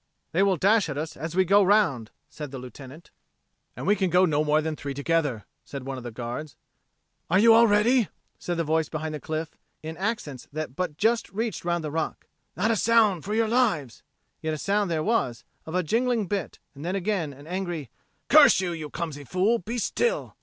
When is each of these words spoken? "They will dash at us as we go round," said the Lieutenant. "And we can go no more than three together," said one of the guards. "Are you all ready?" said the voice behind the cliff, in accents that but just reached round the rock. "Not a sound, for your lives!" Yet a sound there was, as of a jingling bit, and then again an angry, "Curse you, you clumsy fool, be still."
"They 0.31 0.41
will 0.41 0.57
dash 0.57 0.89
at 0.89 0.97
us 0.97 1.15
as 1.15 1.35
we 1.35 1.45
go 1.45 1.61
round," 1.61 2.09
said 2.27 2.49
the 2.49 2.57
Lieutenant. 2.57 3.11
"And 3.75 3.85
we 3.85 3.95
can 3.95 4.09
go 4.09 4.25
no 4.25 4.43
more 4.43 4.59
than 4.59 4.75
three 4.75 4.95
together," 4.95 5.45
said 5.63 5.83
one 5.85 5.95
of 5.99 6.03
the 6.03 6.09
guards. 6.09 6.55
"Are 7.29 7.37
you 7.37 7.53
all 7.53 7.67
ready?" 7.67 8.09
said 8.39 8.57
the 8.57 8.63
voice 8.63 8.89
behind 8.89 9.13
the 9.13 9.19
cliff, 9.19 9.59
in 9.83 9.95
accents 9.97 10.47
that 10.51 10.75
but 10.75 10.97
just 10.97 11.29
reached 11.29 11.63
round 11.63 11.83
the 11.83 11.91
rock. 11.91 12.25
"Not 12.57 12.71
a 12.71 12.75
sound, 12.75 13.23
for 13.23 13.35
your 13.35 13.47
lives!" 13.47 14.01
Yet 14.41 14.55
a 14.55 14.57
sound 14.57 14.89
there 14.89 15.03
was, 15.03 15.43
as 15.43 15.45
of 15.67 15.75
a 15.75 15.83
jingling 15.83 16.25
bit, 16.25 16.57
and 16.73 16.83
then 16.83 16.95
again 16.95 17.31
an 17.31 17.45
angry, 17.45 17.91
"Curse 18.27 18.59
you, 18.59 18.71
you 18.71 18.89
clumsy 18.89 19.23
fool, 19.23 19.59
be 19.59 19.77
still." 19.77 20.35